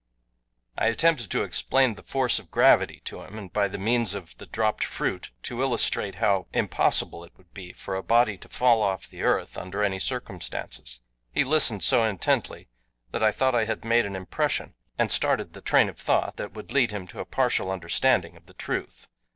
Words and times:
I 0.79 0.87
attempted 0.87 1.29
to 1.29 1.43
explain 1.43 1.93
the 1.93 2.01
force 2.01 2.39
of 2.39 2.49
gravity 2.49 3.03
to 3.05 3.21
him, 3.21 3.37
and 3.37 3.53
by 3.53 3.67
the 3.67 3.77
means 3.77 4.15
of 4.15 4.35
the 4.37 4.47
dropped 4.47 4.83
fruit 4.83 5.29
to 5.43 5.61
illustrate 5.61 6.15
how 6.15 6.47
impossible 6.53 7.23
it 7.23 7.33
would 7.37 7.53
be 7.53 7.71
for 7.71 7.95
a 7.95 8.01
body 8.01 8.35
to 8.39 8.49
fall 8.49 8.81
off 8.81 9.07
the 9.07 9.21
earth 9.21 9.59
under 9.59 9.83
any 9.83 9.99
circumstances. 9.99 11.01
He 11.31 11.43
listened 11.43 11.83
so 11.83 12.03
intently 12.03 12.67
that 13.11 13.21
I 13.21 13.31
thought 13.31 13.53
I 13.53 13.65
had 13.65 13.85
made 13.85 14.07
an 14.07 14.15
impression, 14.15 14.73
and 14.97 15.11
started 15.11 15.53
the 15.53 15.61
train 15.61 15.87
of 15.87 15.99
thought 15.99 16.35
that 16.37 16.53
would 16.53 16.71
lead 16.71 16.89
him 16.89 17.05
to 17.09 17.19
a 17.19 17.25
partial 17.25 17.69
understanding 17.69 18.35
of 18.35 18.47
the 18.47 18.55
truth. 18.55 19.05